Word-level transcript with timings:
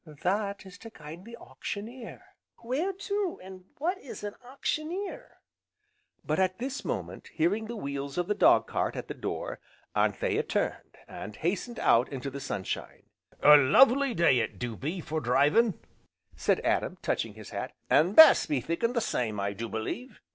"That 0.03 0.65
is 0.65 0.79
to 0.79 0.89
guide 0.89 1.25
the 1.25 1.37
auctioneer." 1.37 2.23
"Where 2.63 2.91
to, 2.91 3.39
an' 3.43 3.65
what 3.77 3.99
is 3.99 4.23
an 4.23 4.33
auctioneer?" 4.43 5.37
But, 6.25 6.39
at 6.39 6.57
this 6.57 6.83
moment, 6.83 7.27
hearing 7.35 7.67
the 7.67 7.75
wheels 7.75 8.17
of 8.17 8.27
the 8.27 8.33
dog 8.33 8.65
cart 8.65 8.95
at 8.95 9.07
the 9.07 9.13
door, 9.13 9.59
Anthea 9.95 10.41
turned, 10.41 10.97
and 11.07 11.35
hastened 11.35 11.79
out 11.79 12.09
into 12.09 12.31
the 12.31 12.39
sunshine. 12.39 13.11
"A 13.43 13.55
lovely 13.57 14.15
day 14.15 14.39
it 14.39 14.57
do 14.57 14.75
be 14.75 15.01
for 15.01 15.21
drivin'," 15.21 15.79
said 16.35 16.61
Adam 16.61 16.97
touching 17.03 17.35
his 17.35 17.51
hat, 17.51 17.71
"an' 17.87 18.13
Bess 18.13 18.47
be 18.47 18.59
thinkin' 18.59 18.93
the 18.93 19.01
same, 19.01 19.39
I 19.39 19.53
do 19.53 19.69
believe!" 19.69 20.19